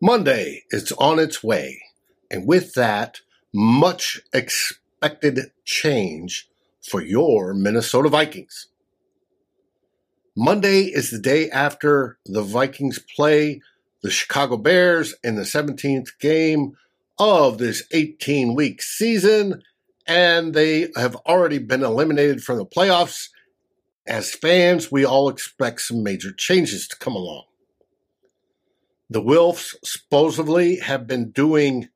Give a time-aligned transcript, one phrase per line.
[0.00, 1.80] Monday is on its way,
[2.30, 3.20] and with that,
[3.52, 6.48] much expected change
[6.82, 8.66] for your Minnesota Vikings.
[10.36, 13.60] Monday is the day after the Vikings play
[14.02, 16.76] the Chicago Bears in the 17th game
[17.18, 19.62] of this 18 week season,
[20.06, 23.28] and they have already been eliminated from the playoffs.
[24.06, 27.44] As fans, we all expect some major changes to come along.
[29.10, 31.88] The Wilfs supposedly have been doing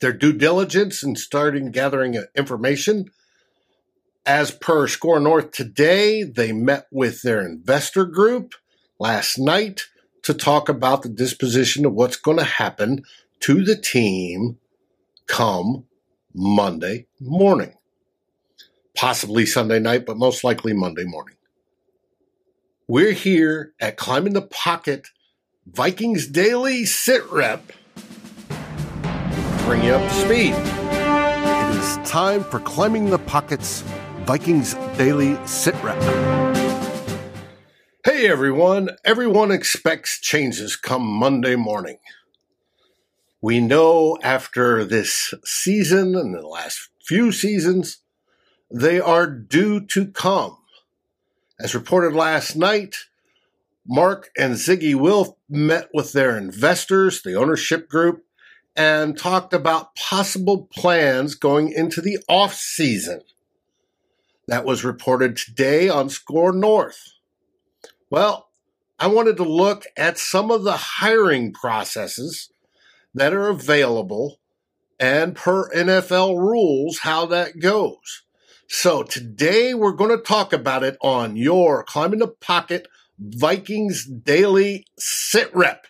[0.00, 3.10] their due diligence and starting gathering uh, information.
[4.24, 8.54] As per SKOR North today, they met with their investor group
[8.98, 9.82] last night
[10.22, 13.04] to talk about the disposition of what's going to happen
[13.40, 14.58] to the team
[15.26, 15.84] come
[16.34, 17.74] Monday morning.
[18.94, 21.36] Possibly Sunday night, but most likely Monday morning.
[22.86, 25.08] We're here at Climbing the Pocket
[25.66, 27.72] Vikings Daily Sit Rep.
[29.64, 30.54] Bring you up to speed.
[30.54, 33.84] It is time for Climbing the Pockets
[34.26, 36.02] Vikings Daily Sit Rep.
[38.04, 41.98] Hey everyone, everyone expects changes come Monday morning.
[43.40, 47.98] We know after this season and the last few seasons,
[48.68, 50.58] they are due to come.
[51.60, 52.96] As reported last night,
[53.86, 58.24] Mark and Zygi Wilf met with their investors, the ownership group,
[58.76, 63.22] and talked about possible plans going into the off season.
[64.46, 67.12] That was reported today on SKOR North.
[68.10, 68.48] Well,
[68.98, 72.50] I wanted to look at some of the hiring processes
[73.14, 74.38] that are available
[74.98, 78.22] and per NFL rules, how that goes.
[78.68, 82.86] So today we're going to talk about it on your Climbing the Pocket
[83.30, 85.86] Vikings Daily Sit Rep.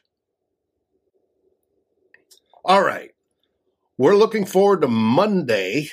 [2.65, 3.11] All right.
[3.97, 5.91] We're looking forward to Monday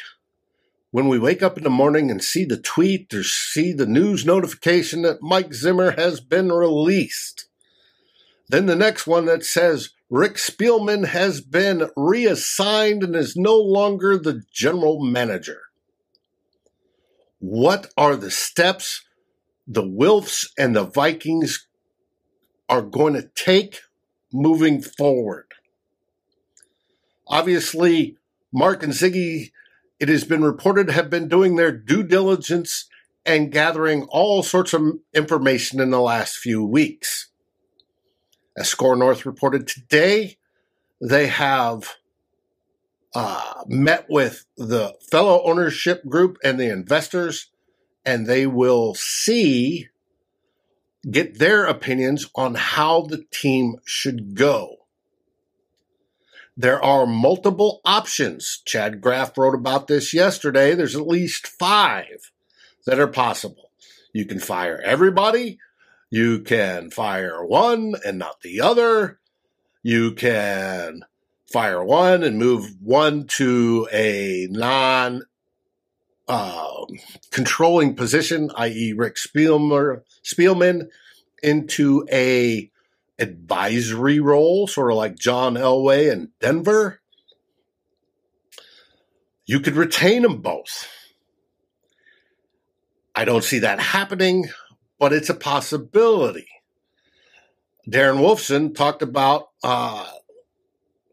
[0.91, 4.25] when we wake up in the morning and see the tweet or see the news
[4.25, 7.47] notification that Mike Zimmer has been released.
[8.49, 14.17] Then the next one that says Rick Spielman has been reassigned and is no longer
[14.17, 15.61] the general manager.
[17.39, 19.03] What are the steps
[19.69, 21.67] the Wilfs and the Vikings
[22.67, 23.81] are going to take
[24.33, 25.45] moving forward?
[27.27, 28.17] Obviously,
[28.51, 29.51] Mark and Zygi,
[29.99, 32.89] it has been reported, have been doing their due diligence
[33.25, 34.81] and gathering all sorts of
[35.13, 37.29] information in the last few weeks.
[38.57, 40.37] As SKOR North reported today,
[40.99, 41.95] they have
[43.13, 47.51] uh, met with the fellow ownership group and the investors,
[48.05, 49.87] and they will see,
[51.09, 54.77] get their opinions on how the team should go.
[56.57, 58.61] There are multiple options.
[58.65, 60.75] Chad Graff wrote about this yesterday.
[60.75, 62.31] There's at least five
[62.85, 63.71] that are possible.
[64.11, 65.59] You can fire everybody,
[66.09, 69.19] you can fire one and not the other.
[69.83, 71.03] You can
[71.51, 75.23] fire one and move one to a non
[76.29, 76.85] uh,
[77.31, 80.87] controlling position, i.e., Rick Spielmer, Spielman,
[81.43, 82.71] into a
[83.17, 87.01] advisory role, sort of like John Elway in Denver.
[89.45, 90.87] You could retain them both.
[93.15, 94.49] I don't see that happening
[94.99, 96.47] but it's a possibility.
[97.89, 100.05] Darren Wolfson talked about, uh,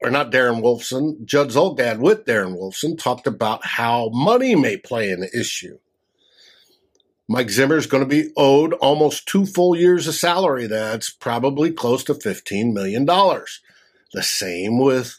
[0.03, 5.11] or not Darren Wolfson, Judd Zulgad with Darren Wolfson talked about how money may play
[5.11, 5.79] an issue.
[7.29, 10.67] Mike Zimmer is going to be owed almost two full years of salary.
[10.67, 13.05] That's probably close to $15 million.
[13.05, 15.19] The same with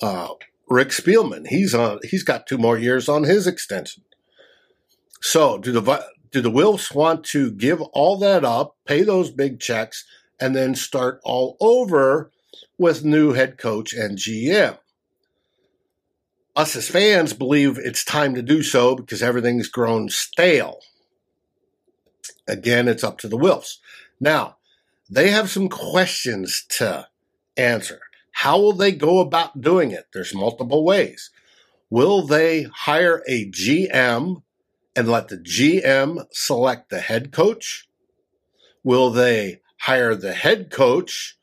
[0.00, 0.28] uh,
[0.68, 1.48] Rick Spielman.
[1.48, 1.98] He's on.
[2.04, 4.04] He's got two more years on his extension.
[5.20, 9.60] So, do the do the Wilfs want to give all that up, pay those big
[9.60, 10.04] checks,
[10.40, 12.30] and then start all over
[12.78, 14.78] with new head coach and GM?
[16.56, 20.80] Us as fans believe it's time to do so because everything's grown stale.
[22.46, 23.78] Again, it's up to the Wilfs.
[24.20, 24.56] Now,
[25.10, 27.08] they have some questions to
[27.56, 28.00] answer.
[28.32, 30.06] How will they go about doing it?
[30.12, 31.30] There's multiple ways.
[31.90, 34.42] Will they hire a GM
[34.96, 37.88] and let the GM select the head coach?
[38.82, 41.36] Will they hire the head coach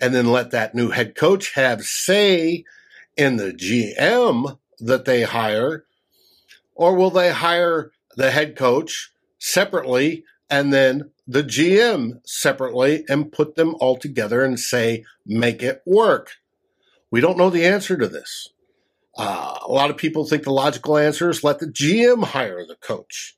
[0.00, 2.64] and then let that new head coach have say
[3.16, 5.84] in the GM that they hire?
[6.74, 13.56] Or will they hire the head coach separately and then the GM separately and put
[13.56, 16.36] them all together and say, make it work?
[17.10, 18.50] We don't know the answer to this.
[19.16, 22.76] Uh, a lot of people think the logical answer is let the GM hire the
[22.76, 23.36] coach.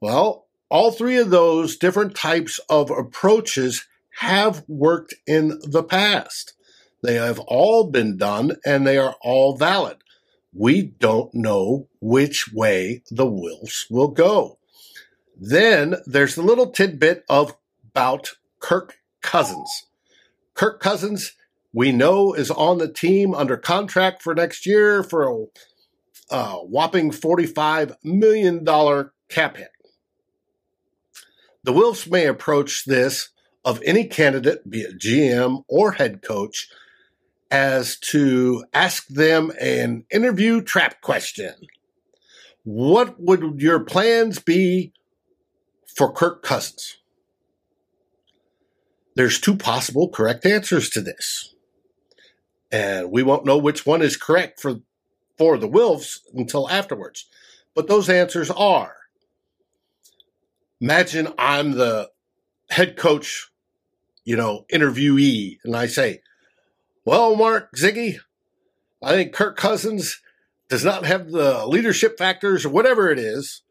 [0.00, 3.86] Well, all three of those different types of approaches
[4.18, 6.54] have worked in the past.
[7.02, 9.98] They have all been done and they are all valid.
[10.52, 14.58] We don't know which way the Wilfs will go.
[15.36, 17.56] Then there's the little tidbit of
[17.90, 19.86] about Kirk Cousins.
[20.54, 21.32] Kirk Cousins
[21.72, 25.48] we know is on the team under contract for next year for
[26.30, 28.64] a, whopping $45 million
[29.28, 29.70] cap hit.
[31.64, 33.30] The Wilfs may approach this
[33.64, 36.68] of any candidate, be it GM or head coach,
[37.50, 41.54] as to ask them an interview trap question.
[42.64, 44.92] What would your plans be
[45.96, 46.96] for Kirk Cousins?
[49.16, 51.54] There's two possible correct answers to this
[52.74, 54.80] and we won't know which one is correct for
[55.38, 57.26] for the Wilfs until afterwards.
[57.72, 58.96] But those answers are.
[60.80, 62.10] Imagine I'm the
[62.70, 63.48] head coach,
[64.24, 66.22] you know, interviewee, and I say,
[67.04, 68.18] "Well, Mark Zygi,
[69.02, 70.20] I think Kirk Cousins
[70.68, 73.62] does not have the leadership factors or whatever it is."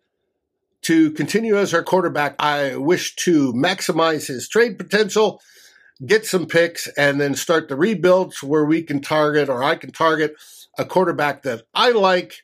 [0.84, 5.42] To continue as our quarterback, I wish to maximize his trade potential
[6.06, 9.92] get some picks, and then start the rebuilds where we can target or I can
[9.92, 10.36] target
[10.78, 12.44] a quarterback that I like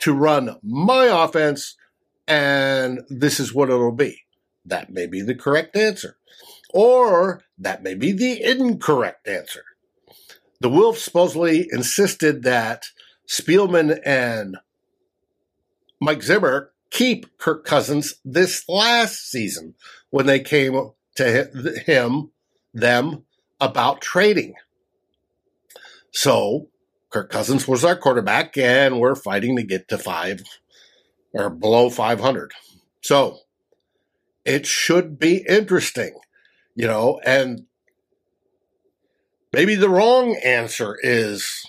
[0.00, 1.76] to run my offense,
[2.26, 4.22] and this is what it'll be.
[4.64, 6.16] That may be the correct answer.
[6.72, 9.64] Or that may be the incorrect answer.
[10.60, 12.86] The Wilfs supposedly insisted that
[13.26, 14.56] Spielman and
[16.00, 19.74] Mike Zimmer keep Kirk Cousins this last season
[20.10, 22.30] when they came to him
[22.74, 23.24] them
[23.60, 24.54] about trading.
[26.12, 26.68] So
[27.10, 30.42] Kirk Cousins was our quarterback, and we're fighting to get to five
[31.32, 32.52] or below 500.
[33.02, 33.38] So
[34.44, 36.14] it should be interesting,
[36.80, 37.66] you know, and
[39.52, 41.66] maybe the wrong answer is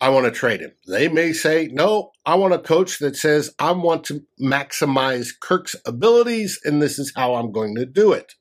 [0.00, 0.72] I want to trade him.
[0.88, 5.76] They may say, no, I want a coach that says I want to maximize Kirk's
[5.86, 8.34] abilities, and this is how I'm going to do it.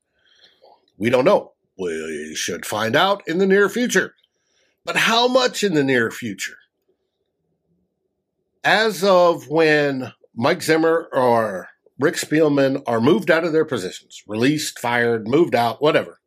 [0.98, 1.52] We don't know.
[1.78, 4.16] We should find out in the near future.
[4.84, 6.58] But how much in the near future?
[8.64, 14.80] As of when Mike Zimmer or Rick Spielman are moved out of their positions, released,
[14.80, 16.20] fired, moved out, whatever,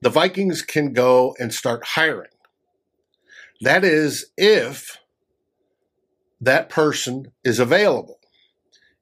[0.00, 2.30] the Vikings can go and start hiring.
[3.60, 4.98] That is, if
[6.40, 8.18] that person is available.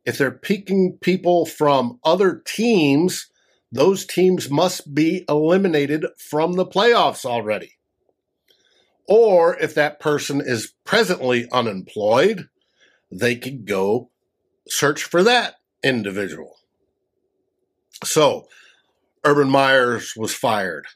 [0.04, 3.30] If they're picking people from other teams
[3.72, 7.78] those teams must be eliminated from the playoffs already.
[9.08, 12.48] Or if that person is presently unemployed,
[13.10, 14.10] they could go
[14.68, 16.56] search for that individual.
[18.04, 18.48] So,
[19.24, 20.86] Urban Myers was fired.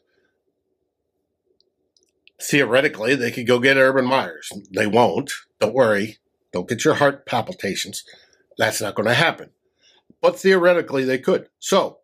[2.42, 4.50] Theoretically, they could go get Urban Myers.
[4.74, 5.32] They won't.
[5.60, 6.18] Don't worry.
[6.52, 8.04] Don't get your heart palpitations.
[8.58, 9.50] That's not going to happen.
[10.20, 11.48] But theoretically, they could.
[11.58, 11.98] So,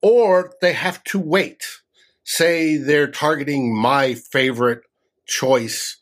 [0.00, 1.64] or they have to wait.
[2.24, 4.82] Say they're targeting my favorite
[5.26, 5.98] choice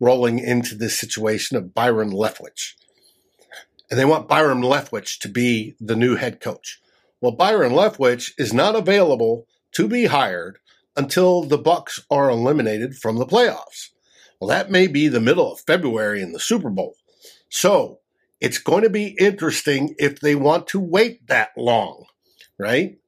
[0.00, 2.74] rolling into this situation of Byron Leftwich.
[3.94, 6.80] And they want Byron Leftwich to be the new head coach.
[7.20, 10.58] Well, Byron Leftwich is not available to be hired
[10.96, 13.90] until the Bucs are eliminated from the playoffs.
[14.40, 16.96] Well, that may be the middle of February in the Super Bowl.
[17.48, 18.00] So
[18.40, 22.06] it's going to be interesting if they want to wait that long,
[22.58, 22.98] right?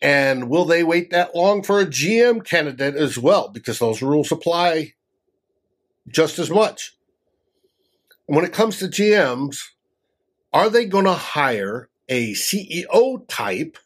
[0.00, 3.48] And will they wait that long for a GM candidate as well?
[3.48, 4.92] Because those rules apply
[6.06, 6.92] just as much.
[8.26, 9.56] When it comes to GMs,
[10.52, 13.78] are they going to hire a CEO type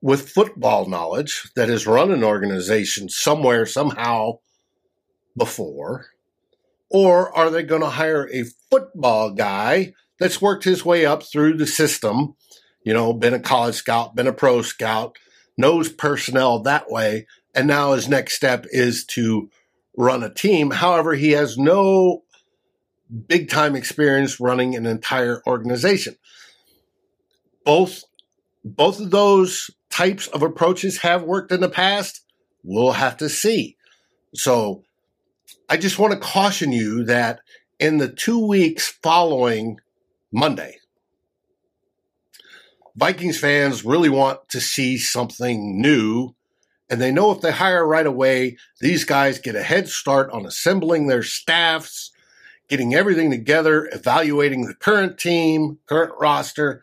[0.00, 4.38] with football knowledge that has run an organization somewhere, somehow
[5.36, 6.06] before?
[6.88, 11.56] Or are they going to hire a football guy that's worked his way up through
[11.56, 12.36] the system
[12.86, 15.18] you know, been a college scout, been a pro scout,
[15.58, 17.26] knows personnel that way.
[17.52, 19.50] And now his next step is to
[19.96, 20.70] run a team.
[20.70, 22.22] However, he has no
[23.28, 26.16] big time experience running an entire organization.
[27.64, 28.04] Both
[28.64, 32.20] both of those types of approaches have worked in the past.
[32.64, 33.76] We'll have to see.
[34.34, 34.82] So
[35.68, 37.40] I just want to caution you that
[37.78, 39.78] in the two weeks following
[40.32, 40.78] Monday,
[42.96, 46.34] Vikings fans really want to see something new.
[46.88, 50.46] And they know if they hire right away, these guys get a head start on
[50.46, 52.12] assembling their staffs,
[52.68, 56.82] getting everything together, evaluating the current team, current roster,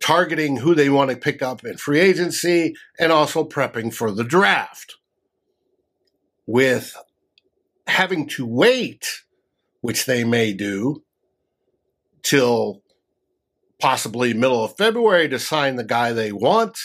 [0.00, 4.24] targeting who they want to pick up in free agency, and also prepping for the
[4.24, 4.96] draft.
[6.46, 6.96] With
[7.86, 9.22] having to wait,
[9.80, 11.02] which they may do,
[12.22, 12.82] till
[13.80, 16.78] possibly middle of February to sign the guy they want,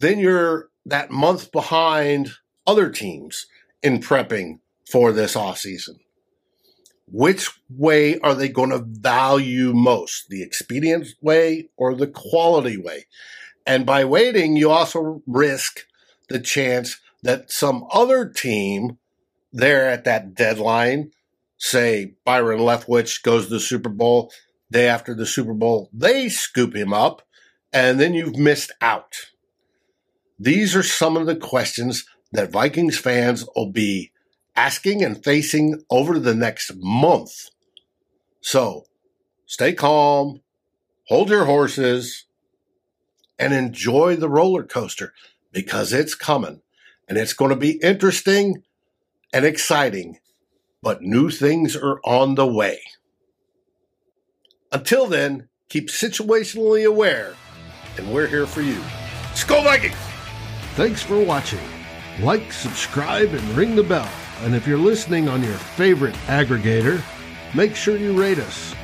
[0.00, 2.32] then you're that month behind
[2.66, 3.46] other teams
[3.82, 4.58] in prepping
[4.90, 5.98] for this offseason.
[7.06, 10.28] Which way are they going to value most?
[10.28, 13.06] The expedient way or the quality way?
[13.66, 15.86] And by waiting, you also risk
[16.28, 18.98] the chance that some other team
[19.52, 21.12] there at that deadline,
[21.58, 24.32] say Byron Leftwich goes to the Super Bowl,
[24.70, 27.22] day after the Super Bowl, they scoop him up,
[27.72, 29.14] and then you've missed out.
[30.38, 34.10] These are some of the questions that Vikings fans will be
[34.56, 37.32] asking and facing over the next month.
[38.40, 38.84] So
[39.46, 40.40] stay calm,
[41.08, 42.26] hold your horses,
[43.38, 45.12] and enjoy the roller coaster
[45.52, 46.60] because it's coming
[47.08, 48.62] and it's going to be interesting
[49.32, 50.18] and exciting,
[50.82, 52.80] but new things are on the way.
[54.72, 57.34] Until then, keep situationally aware,
[57.96, 58.80] and we're here for you.
[59.34, 59.96] Skol Vikings!
[60.74, 61.60] Thanks for watching.
[62.20, 64.10] Like, subscribe, and ring the bell.
[64.42, 67.02] And if you're listening on your favorite aggregator,
[67.54, 68.74] make sure you rate us.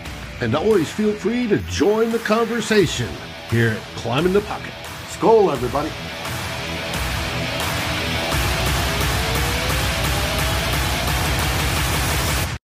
[0.40, 3.09] And always feel free to join the conversation
[3.50, 4.73] here at Climbing the Pocket.
[5.11, 5.90] Skol, everybody!